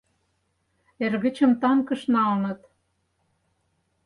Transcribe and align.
—Эргычым 1.05 1.51
танкыш 1.61 2.01
налыныт... 2.13 2.59